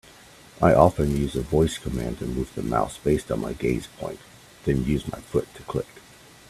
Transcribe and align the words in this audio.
I 0.63 0.73
often 0.73 1.15
use 1.15 1.35
a 1.35 1.43
voice 1.43 1.77
command 1.77 2.17
to 2.17 2.25
move 2.25 2.55
the 2.55 2.63
mouse 2.63 2.97
based 2.97 3.31
on 3.31 3.39
my 3.41 3.53
gaze 3.53 3.85
point, 3.85 4.19
then 4.63 4.83
use 4.83 5.07
my 5.07 5.19
foot 5.19 5.47
to 5.53 5.61
click. 5.61 5.91